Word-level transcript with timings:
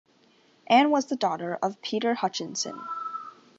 Anne 0.65 0.89
was 0.89 1.05
the 1.05 1.15
daughter 1.15 1.59
of 1.61 1.79
Peter 1.83 2.15
Hutchinson. 2.15 2.73